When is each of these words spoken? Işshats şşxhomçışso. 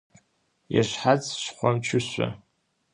Işshats 0.79 1.25
şşxhomçışso. 1.41 2.27